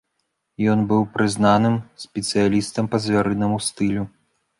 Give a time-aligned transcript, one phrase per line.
[0.71, 4.03] Ён быў прызнаным спецыялістам па звярынаму стылю.